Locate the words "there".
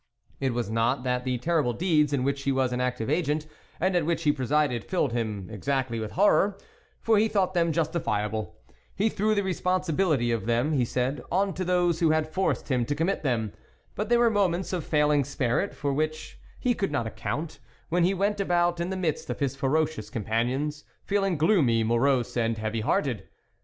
14.09-14.17